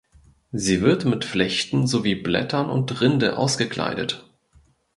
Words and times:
Sie 0.51 0.81
wird 0.81 1.05
mit 1.05 1.25
Flechten 1.25 1.85
sowie 1.85 2.15
Blättern 2.15 2.71
und 2.71 3.01
Rinde 3.01 3.37
ausgekleidet. 3.37 4.27